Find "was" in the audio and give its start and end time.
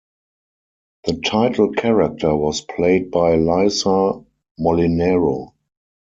2.35-2.61